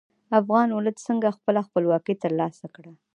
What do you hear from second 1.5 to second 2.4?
خپلواکي تر